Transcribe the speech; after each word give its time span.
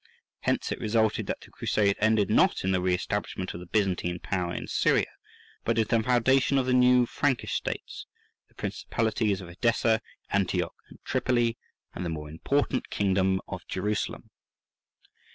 Hence 0.39 0.71
it 0.71 0.79
resulted 0.79 1.27
that 1.27 1.41
the 1.41 1.51
Crusade 1.51 1.95
ended 1.99 2.31
not 2.31 2.63
in 2.63 2.71
the 2.71 2.81
re 2.81 2.95
establishment 2.95 3.53
of 3.53 3.59
the 3.59 3.67
Byzantine 3.67 4.17
power 4.17 4.51
in 4.51 4.65
Syria, 4.65 5.05
but 5.63 5.77
in 5.77 5.85
the 5.87 6.01
foundation 6.01 6.57
of 6.57 6.65
new 6.67 7.05
Frankish 7.05 7.53
states, 7.53 8.07
the 8.47 8.55
principalities 8.55 9.41
of 9.41 9.49
Edessa, 9.49 10.01
Antioch, 10.31 10.73
and 10.89 10.97
Tripoli, 11.05 11.55
and 11.93 12.03
the 12.03 12.09
more 12.09 12.31
important 12.31 12.89
kingdom 12.89 13.41
of 13.47 13.61
Jerusalem. 13.67 14.31